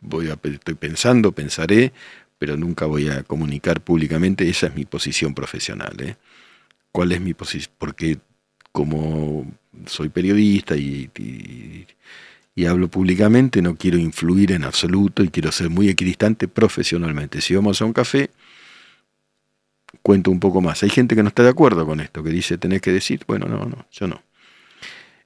[0.00, 1.92] voy a, estoy pensando, pensaré,
[2.38, 4.48] pero nunca voy a comunicar públicamente.
[4.48, 5.94] Esa es mi posición profesional.
[6.00, 6.16] ¿eh?
[6.92, 7.74] ¿Cuál es mi posición?
[7.78, 8.18] Porque
[8.72, 9.46] como
[9.86, 11.10] soy periodista y,
[12.54, 17.40] y, hablo públicamente, no quiero influir en absoluto y quiero ser muy equidistante profesionalmente.
[17.40, 18.30] Si vamos a un café,
[20.02, 20.82] cuento un poco más.
[20.82, 23.46] Hay gente que no está de acuerdo con esto, que dice, tenés que decir, bueno,
[23.46, 24.22] no, no, yo no.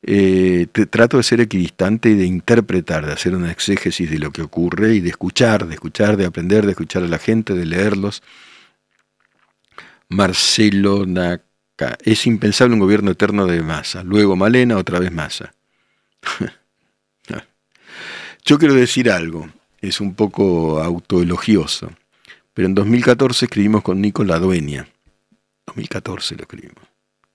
[0.05, 4.43] Eh, trato de ser equidistante y de interpretar, de hacer una exégesis de lo que
[4.43, 8.23] ocurre y de escuchar, de escuchar, de aprender, de escuchar a la gente, de leerlos.
[10.09, 14.03] Marcelo Naka, es impensable un gobierno eterno de masa.
[14.03, 15.55] Luego Malena, otra vez masa.
[18.45, 19.49] Yo quiero decir algo,
[19.81, 21.93] es un poco autoelogioso.
[22.55, 24.89] Pero en 2014 escribimos con Nico La Dueña.
[25.67, 26.85] 2014 lo escribimos.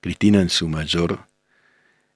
[0.02, 1.20] Cristina en su mayor,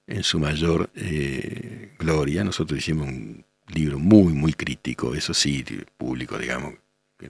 [0.06, 2.44] en su mayor eh, gloria.
[2.44, 5.64] Nosotros hicimos un libro muy, muy crítico, eso sí,
[5.96, 6.74] público, digamos.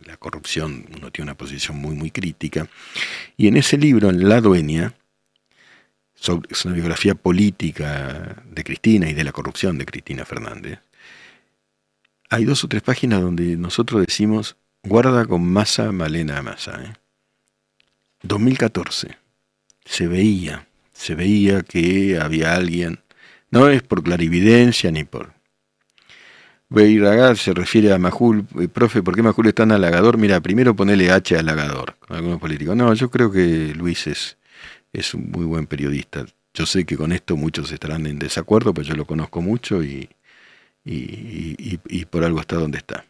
[0.07, 2.67] La corrupción, uno tiene una posición muy, muy crítica.
[3.37, 4.95] Y en ese libro, en La Dueña,
[6.49, 10.79] es una biografía política de Cristina y de la corrupción de Cristina Fernández.
[12.31, 17.01] Hay dos o tres páginas donde nosotros decimos Guarda con masa Malena Massa.
[18.23, 19.07] 2014.
[19.07, 19.17] ¿eh?
[19.85, 20.67] Se veía,
[21.03, 23.01] se veía que había alguien.
[23.51, 25.33] No es por clarividencia ni por.
[26.69, 28.47] Beiragar se refiere a Majul.
[28.61, 30.17] Eh, profe, ¿por qué Majul es tan halagador?
[30.17, 32.77] Mira, primero ponele H halagador con algunos políticos.
[32.77, 34.39] No, yo creo que Luis es,
[34.93, 36.25] es un muy buen periodista.
[36.55, 40.09] Yo sé que con esto muchos estarán en desacuerdo, pero yo lo conozco mucho y,
[40.85, 43.05] y, y por algo está donde está.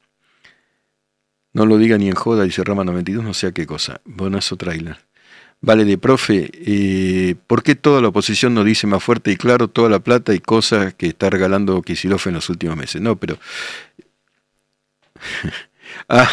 [1.53, 4.01] No lo diga ni en joda, dice Rama 92, no sé qué cosa.
[4.07, 4.97] Bonazo trailer.
[5.65, 9.69] Vale, de profe, eh, ¿por qué toda la oposición no dice más fuerte y claro
[9.69, 13.01] toda la plata y cosas que está regalando Kicillof en los últimos meses?
[13.01, 13.39] No, pero...
[16.09, 16.29] ah,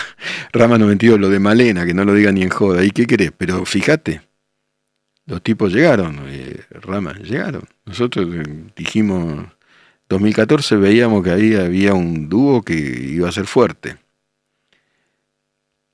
[0.52, 2.84] Rama 92, lo de Malena, que no lo diga ni en joda.
[2.84, 3.32] ¿Y qué querés?
[3.38, 4.24] Pero fíjate,
[5.28, 7.70] los tipos llegaron, eh, Rama, llegaron.
[7.86, 8.44] Nosotros eh,
[8.76, 9.46] dijimos,
[10.10, 13.98] 2014 veíamos que ahí había un dúo que iba a ser fuerte.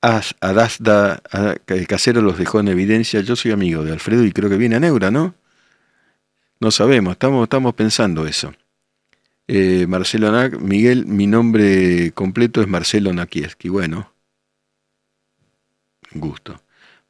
[0.06, 1.20] Adasda
[1.66, 3.20] el casero los dejó en evidencia.
[3.22, 5.34] Yo soy amigo de Alfredo y creo que viene a Neura, ¿no?
[6.60, 8.52] No sabemos, estamos, pensando eso.
[9.48, 13.68] Eh, Marcelo Nac, Miguel, mi nombre completo es Marcelo Nakieski.
[13.68, 14.12] Bueno,
[16.12, 16.60] gusto.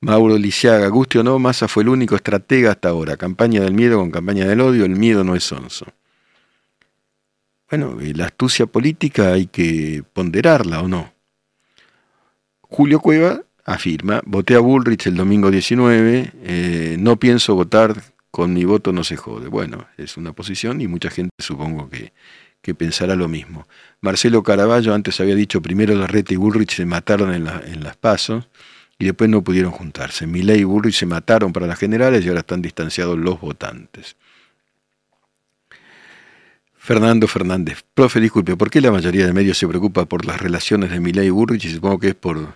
[0.01, 3.17] Mauro Lisiaga, guste o no, Massa fue el único estratega hasta ahora.
[3.17, 5.87] Campaña del miedo con campaña del odio, el miedo no es sonso.
[7.71, 11.16] Bueno, la astucia política hay que ponderarla o no.
[12.69, 18.65] Julio Cueva afirma, voté a Bullrich el domingo 19, eh, no pienso votar, con mi
[18.65, 19.49] voto no se jode.
[19.49, 22.13] Bueno, es una posición y mucha gente supongo que,
[22.61, 23.67] que pensará lo mismo.
[24.01, 28.49] Marcelo Caraballo antes había dicho, primero Larreta y Bullrich se mataron en, en las pasos
[28.99, 30.27] y después no pudieron juntarse.
[30.27, 34.17] Milei y Bullrich se mataron para las generales y ahora están distanciados los votantes.
[36.87, 37.85] Fernando Fernández.
[37.95, 41.27] Profe, disculpe, ¿por qué la mayoría de medios se preocupa por las relaciones de Milei
[41.27, 41.65] y Burrich?
[41.65, 42.55] Y supongo que es por,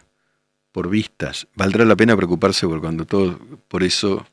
[0.71, 1.49] por vistas.
[1.57, 4.25] ¿Valdrá la pena preocuparse por cuando todo, por eso,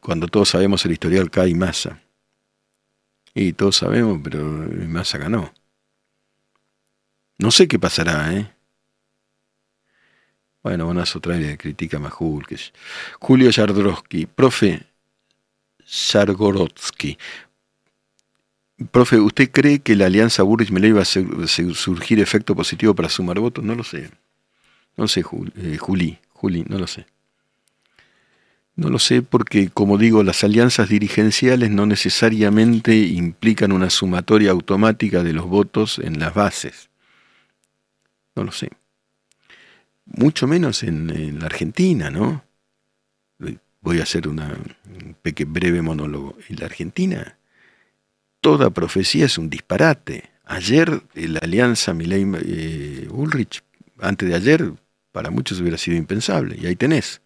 [0.00, 2.00] cuando todos sabemos el historial cae Massa?
[3.34, 5.52] Y todos sabemos, pero Massa ganó.
[7.38, 8.54] No sé qué pasará, ¿eh?
[10.62, 12.72] Bueno, Bonazo trae critica a.
[13.18, 14.26] Julio Yardrowski.
[14.26, 14.86] Profe
[15.84, 17.18] Sargorotsky.
[18.92, 23.64] Profe, ¿usted cree que la alianza Burrich-Milei va a surgir efecto positivo para sumar votos?
[23.64, 24.10] No lo sé.
[24.96, 27.06] No sé, eh, Juli, Juli, no lo sé.
[28.76, 35.24] No lo sé porque, como digo, las alianzas dirigenciales no necesariamente implican una sumatoria automática
[35.24, 36.88] de los votos en las bases.
[38.36, 38.70] No lo sé.
[40.04, 42.44] Mucho menos en, la Argentina, ¿no?
[43.80, 46.36] Voy a hacer una, un breve monólogo.
[46.48, 47.37] En la Argentina,
[48.40, 50.30] toda profecía es un disparate.
[50.46, 54.72] Ayer la alianza Milley-Ulrich, eh, antes de ayer,
[55.12, 56.56] para muchos hubiera sido impensable.
[56.60, 57.20] Y ahí tenés.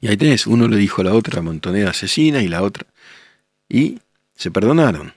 [0.00, 2.86] Y ahí tenés, uno le dijo a la otra montonera asesina y la otra.
[3.68, 4.00] Y
[4.34, 5.14] se perdonaron.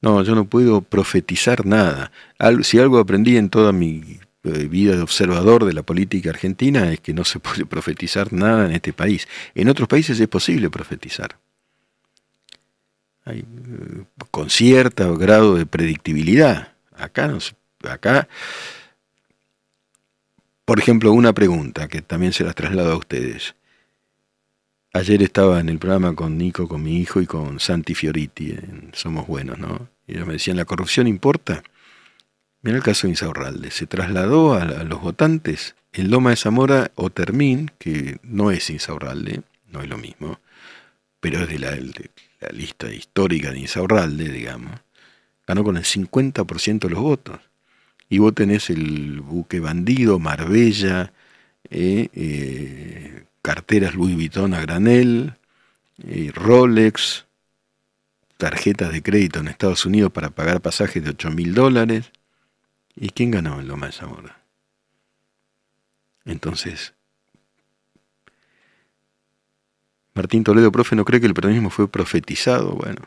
[0.00, 2.12] No, yo no puedo profetizar nada.
[2.62, 7.00] Si algo aprendí en toda mi eh, vida de observador de la política argentina es
[7.00, 9.26] que no se puede profetizar nada en este país.
[9.54, 11.36] En otros países es posible profetizar.
[13.28, 16.72] Hay, eh, con cierto grado de predictibilidad.
[16.96, 17.30] Acá,
[17.88, 18.26] acá,
[20.64, 23.54] por ejemplo, una pregunta que también se las traslado a ustedes.
[24.94, 28.90] Ayer estaba en el programa con Nico, con mi hijo y con Santi Fioriti, en
[28.94, 29.90] Somos Buenos, ¿no?
[30.06, 31.62] Y ellos me decían, ¿la corrupción importa?
[32.62, 33.70] Mira el caso de Insaurralde.
[33.70, 39.42] Se trasladó a, los votantes en Loma de Zamora o Termín, que no es Insaurralde,
[39.70, 40.40] no es lo mismo,
[41.20, 41.76] pero es de la,
[42.40, 44.80] la lista histórica de Insaurralde, digamos.
[45.46, 47.40] Ganó con el 50% de los votos.
[48.08, 51.12] Y vos tenés el buque bandido, Marbella,
[51.70, 55.34] eh, eh, carteras Louis Vuitton a granel,
[56.02, 57.26] eh, Rolex,
[58.36, 62.10] tarjetas de crédito en Estados Unidos para pagar pasajes de 8 mil dólares.
[62.96, 64.42] ¿Y quién ganó en Loma de Zamora?
[66.24, 66.94] Entonces,
[70.18, 72.72] Martín Toledo, profe, ¿no cree que el peronismo fue profetizado?
[72.72, 73.02] Bueno,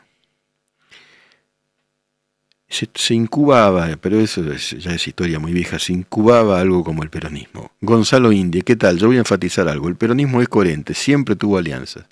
[2.70, 7.70] se, incubaba, pero eso ya es historia muy vieja, se incubaba algo como el peronismo.
[7.82, 8.96] Gonzalo Indie, ¿qué tal?
[8.96, 9.88] Yo voy a enfatizar algo.
[9.88, 12.06] El peronismo es coherente, siempre tuvo alianzas.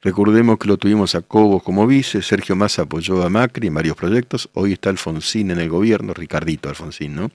[0.00, 3.98] Recordemos que lo tuvimos a Cobos como vice, Sergio Massa apoyó a Macri en varios
[3.98, 7.30] proyectos, hoy está Alfonsín en el gobierno, Ricardito Alfonsín, ¿no?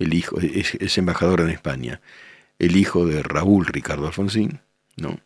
[0.00, 2.00] El hijo, es, embajador en España,
[2.58, 4.58] el hijo de Raúl Ricardo Alfonsín,
[4.96, 5.20] ¿no?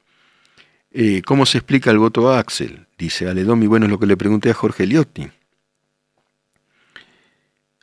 [0.95, 2.87] Eh, ¿Cómo se explica el voto a Axel?
[2.97, 5.29] Dice Aledomi, bueno, es lo que le pregunté a Jorge Liotti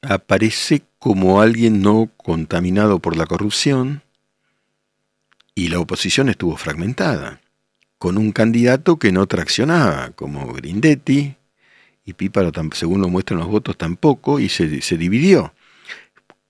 [0.01, 4.01] aparece como alguien no contaminado por la corrupción
[5.53, 7.41] y la oposición estuvo fragmentada,
[7.97, 11.35] con un candidato que no traccionaba, como Grindetti,
[12.03, 15.53] y Píparo, según lo muestran los votos, tampoco, y se, dividió.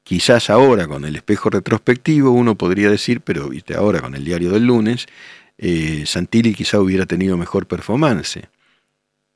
[0.03, 4.51] Quizás ahora, con el espejo retrospectivo, uno podría decir, pero viste ahora con el diario
[4.51, 5.07] del lunes,
[5.61, 8.41] eh, Santilli quizá hubiera tenido mejor performance.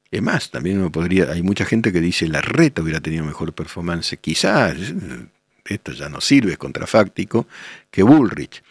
[0.09, 3.53] Es más, también uno podría, hay mucha gente que dice la reta hubiera tenido mejor
[3.53, 4.17] performance.
[4.17, 4.75] Quizás,
[5.65, 7.47] esto ya no sirve, es contrafáctico,
[7.91, 8.63] que Bullrich.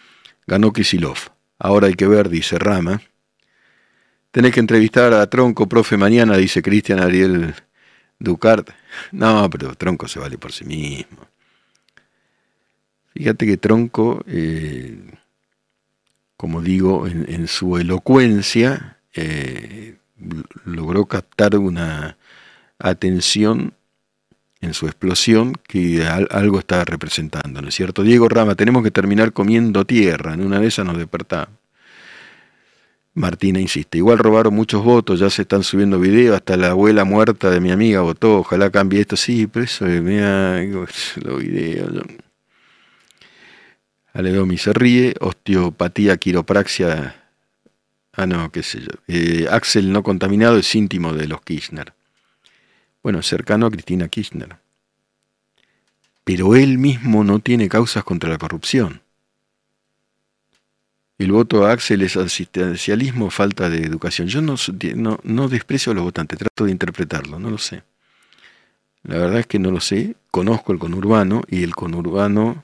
[0.46, 1.16] Ganó Kisilov.
[1.58, 3.00] Ahora hay que ver, dice Rama.
[4.32, 7.54] Tenés que entrevistar a Tronco, profe, mañana, dice Cristian Ariel
[8.18, 8.70] Ducart.
[9.12, 11.28] No, pero Tronco se vale por sí mismo.
[13.14, 14.98] Fíjate que Tronco, eh,
[16.44, 19.96] como digo, en, su elocuencia, eh,
[20.66, 22.18] logró captar una
[22.78, 23.72] atención
[24.60, 28.02] en su explosión que algo está representando, ¿no es cierto?
[28.02, 31.56] Diego Rama, tenemos que terminar comiendo tierra, en una de esas nos despertamos.
[33.14, 37.48] Martina insiste, igual robaron muchos votos, ya se están subiendo videos, hasta la abuela muerta
[37.48, 40.66] de mi amiga votó, ojalá cambie esto, sí, pero eso me
[41.22, 42.04] los videos.
[44.14, 47.24] Aledomi se ríe, osteopatía, quiropraxia,
[48.16, 48.92] Ah, no, qué sé yo.
[49.08, 51.92] Eh, Axel no contaminado es íntimo de los Kirchner.
[53.02, 54.56] Bueno, cercano a Cristina Kirchner.
[56.22, 59.02] Pero él mismo no tiene causas contra la corrupción.
[61.18, 64.28] El voto a Axel es asistencialismo, falta de educación.
[64.28, 64.54] Yo no,
[64.94, 67.82] no, no desprecio a los votantes, trato de interpretarlo, no lo sé.
[69.02, 70.16] La verdad es que no lo sé.
[70.30, 72.63] Conozco el conurbano y el conurbano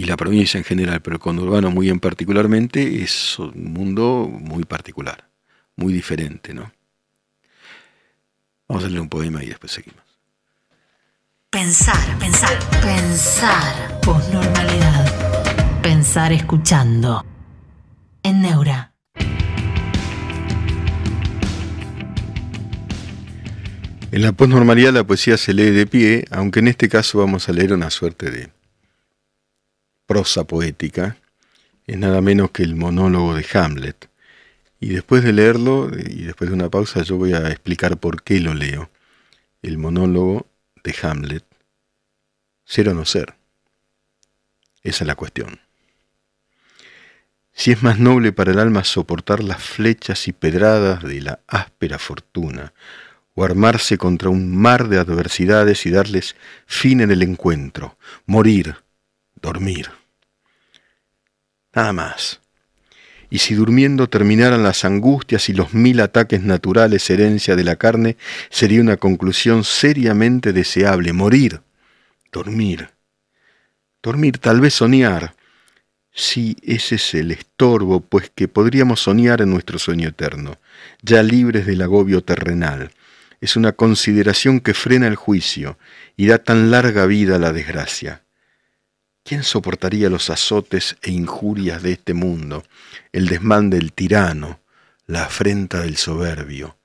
[0.00, 4.64] y la provincia en general, pero con Urbano muy en particularmente, es un mundo muy
[4.64, 5.28] particular,
[5.76, 6.72] muy diferente, ¿no?
[8.66, 10.02] Vamos a leer un poema y después seguimos.
[11.50, 14.00] Pensar, pensar, pensar.
[14.00, 15.82] Posnormalidad.
[15.82, 17.22] Pensar escuchando.
[18.22, 18.94] En Neura.
[24.12, 27.52] En la posnormalidad la poesía se lee de pie, aunque en este caso vamos a
[27.52, 28.59] leer una suerte de
[30.10, 31.18] prosa poética,
[31.86, 34.10] es nada menos que el monólogo de Hamlet.
[34.80, 38.40] Y después de leerlo, y después de una pausa, yo voy a explicar por qué
[38.40, 38.90] lo leo.
[39.62, 40.48] El monólogo
[40.82, 41.44] de Hamlet,
[42.64, 43.36] ser o no ser.
[44.82, 45.60] Esa es la cuestión.
[47.52, 52.00] Si es más noble para el alma soportar las flechas y pedradas de la áspera
[52.00, 52.72] fortuna,
[53.34, 56.34] o armarse contra un mar de adversidades y darles
[56.66, 57.96] fin en el encuentro,
[58.26, 58.74] morir,
[59.40, 59.99] dormir.
[61.74, 62.40] Nada más.
[63.30, 68.16] Y si durmiendo terminaran las angustias y los mil ataques naturales herencia de la carne,
[68.50, 71.60] sería una conclusión seriamente deseable, morir,
[72.32, 72.90] dormir.
[74.02, 75.34] Dormir, tal vez soñar,
[76.12, 80.58] si ese es el estorbo, pues que podríamos soñar en nuestro sueño eterno,
[81.02, 82.90] ya libres del agobio terrenal.
[83.40, 85.78] Es una consideración que frena el juicio
[86.16, 88.22] y da tan larga vida a la desgracia.
[89.22, 92.64] ¿Quién soportaría los azotes e injurias de este mundo,
[93.12, 94.60] el desmán del tirano,
[95.06, 96.76] la afrenta del soberbio,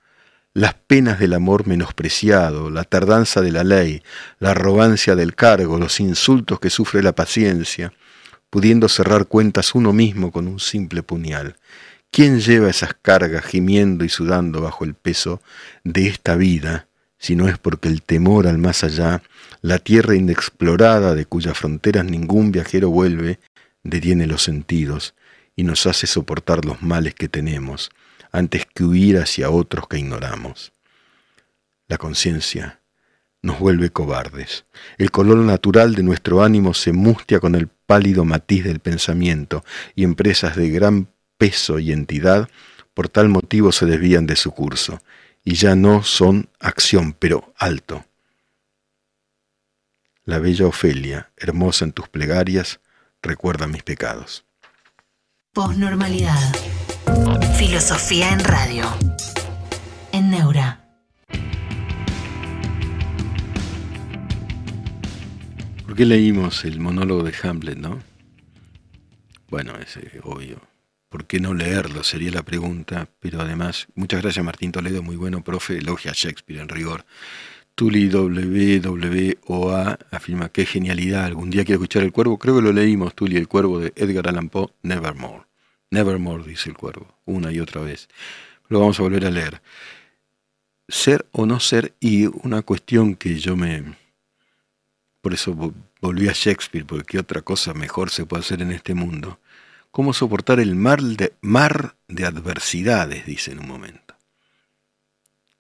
[0.54, 4.04] las penas del amor menospreciado, la tardanza de la ley,
[4.40, 7.94] la arrogancia del cargo, los insultos que sufre la paciencia,
[8.50, 11.58] pudiendo cerrar cuentas uno mismo con un simple puñal.
[12.10, 15.42] ¿Quién lleva esas cargas gimiendo y sudando bajo el peso
[15.84, 16.88] de esta vida,
[17.18, 19.22] si no es porque el temor al más allá,
[19.62, 23.40] la tierra inexplorada de cuyas fronteras ningún viajero vuelve,
[23.84, 25.16] detiene los sentidos
[25.56, 27.90] y nos hace soportar los males que tenemos,
[28.32, 30.74] antes que huir hacia otros que ignoramos?
[31.88, 32.82] La conciencia
[33.42, 34.66] nos vuelve cobardes.
[34.98, 39.64] El color natural de nuestro ánimo se mustia con el pálido matiz del pensamiento,
[39.96, 41.08] y empresas de gran
[41.38, 42.50] peso y entidad
[42.94, 45.00] por tal motivo se desvían de su curso,
[45.46, 48.04] y ya no son acción, pero alto.
[50.26, 52.80] La bella Ofelia, hermosa en tus plegarias,
[53.22, 54.44] recuerda mis pecados.
[55.54, 56.52] Posnormalidad.
[57.58, 58.86] Filosofía en radio.
[60.12, 60.82] En Neura.
[65.86, 68.02] ¿Por qué leímos el monólogo de Hamlet, no?
[69.48, 70.60] Bueno, es obvio.
[71.16, 72.04] ¿Por qué no leerlo?
[72.04, 73.08] Sería la pregunta.
[73.22, 77.06] Pero además, muchas gracias Martín Toledo, muy bueno, profe, elogia Shakespeare en rigor.
[77.74, 82.38] Tuli WWOA afirma, qué genialidad, algún día quiero escuchar El Cuervo.
[82.38, 85.46] Creo que lo leímos, Tuli, El Cuervo de Edgar Allan Poe, Nevermore.
[85.90, 88.10] Nevermore, dice el Cuervo, una y otra vez.
[88.68, 89.62] Lo vamos a volver a leer.
[90.90, 93.96] Ser o no ser, y una cuestión que yo me
[95.22, 98.94] por eso volví a Shakespeare, porque qué otra cosa mejor se puede hacer en este
[98.94, 99.40] mundo.
[99.96, 103.26] ¿Cómo soportar el mar de, mar de adversidades?
[103.26, 104.14] dice en un momento.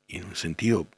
[0.07, 0.89] Y en un sentido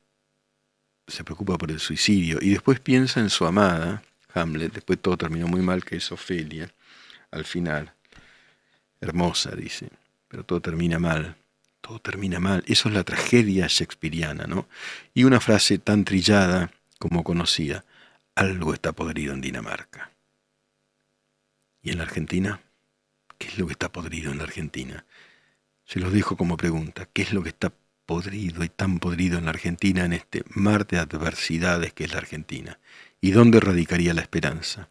[1.06, 2.40] se preocupa por el suicidio.
[2.42, 4.02] Y después piensa en su amada,
[4.34, 6.74] Hamlet, después todo terminó muy mal, que es Ofelia,
[7.30, 7.94] al final.
[9.02, 9.92] Hermosa, dice,
[10.28, 11.36] pero todo termina mal.
[11.82, 12.64] Todo termina mal.
[12.66, 14.68] Eso es la tragedia shakespeariana, ¿no?
[15.14, 17.86] Y una frase tan trillada como conocida
[18.34, 20.10] algo está podrido en Dinamarca.
[21.84, 22.62] ¿Y en la Argentina?
[23.38, 25.06] ¿Qué es lo que está podrido en la Argentina?
[25.86, 27.08] Se los dejo como pregunta.
[27.12, 27.74] ¿Qué es lo que está
[28.06, 32.20] podrido y tan podrido en la Argentina en este mar de adversidades que es la
[32.20, 32.80] Argentina?
[33.22, 34.90] ¿Y dónde radicaría la esperanza?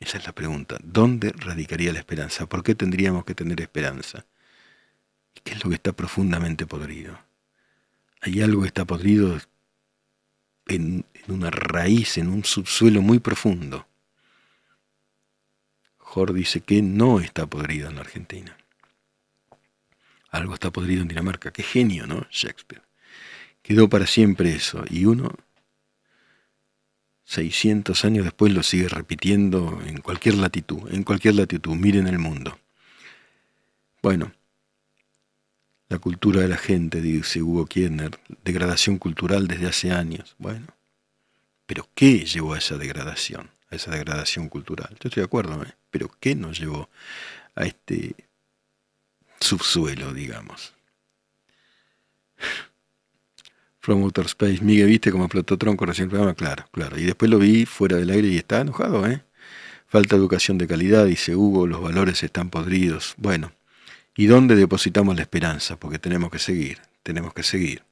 [0.00, 0.78] Esa es la pregunta.
[0.82, 2.46] ¿Dónde radicaría la esperanza?
[2.46, 4.26] ¿Por qué tendríamos que tener esperanza?
[5.42, 7.18] ¿Qué es lo que está profundamente podrido?
[8.20, 9.38] Hay algo que está podrido
[10.66, 13.86] en, una raíz, en un subsuelo muy profundo.
[16.14, 18.56] Jor dice que no está podrido en la Argentina.
[20.30, 21.52] Algo está podrido en Dinamarca.
[21.52, 22.28] Qué genio, ¿no?
[22.30, 22.84] Shakespeare.
[23.62, 24.84] Quedó para siempre eso.
[24.88, 25.34] Y uno,
[27.24, 30.88] 600 años después, lo sigue repitiendo en cualquier latitud.
[30.92, 31.74] En cualquier latitud.
[31.74, 32.60] Miren el mundo.
[34.00, 34.32] Bueno,
[35.88, 40.36] la cultura de la gente, dice Hugo Kienner, degradación cultural desde hace años.
[40.38, 40.68] Bueno,
[41.66, 44.90] pero ¿qué llevó a esa degradación, esa degradación cultural?
[44.90, 45.74] Yo estoy de acuerdo, ¿eh?
[45.90, 46.88] pero ¿qué nos llevó
[47.54, 48.14] a este
[49.40, 50.74] subsuelo, digamos?
[53.80, 56.34] From Outer Space, Miguel, ¿viste cómo explotó Tronco recién el programa?
[56.34, 56.98] Claro, claro.
[56.98, 59.22] Y después lo vi fuera del aire y está enojado, ¿eh?
[59.86, 63.14] Falta educación de calidad, dice Hugo, los valores están podridos.
[63.18, 63.52] Bueno,
[64.16, 65.76] ¿Y dónde depositamos la esperanza?
[65.76, 67.82] Porque tenemos que seguir, tenemos que seguir.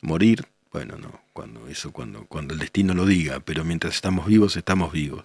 [0.00, 4.56] Morir, bueno, no, cuando eso cuando cuando el destino lo diga, pero mientras estamos vivos
[4.56, 5.24] estamos vivos.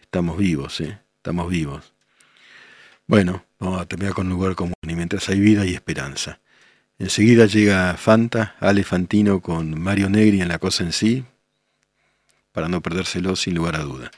[0.00, 1.00] Estamos vivos, ¿eh?
[1.16, 1.92] Estamos vivos.
[3.08, 6.38] Bueno, vamos a terminar con un lugar común y mientras hay vida y esperanza.
[7.00, 11.24] Enseguida llega Fanta, Ale Fantino con Mario Negri en la cosa en sí,
[12.52, 14.12] para no perdérselo sin lugar a duda.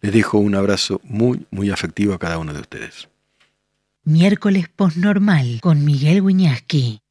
[0.00, 3.08] Les dejo un abrazo muy, muy afectivo a cada uno de ustedes.
[4.04, 7.01] Miércoles Postnormal con Miguel Wiñaski.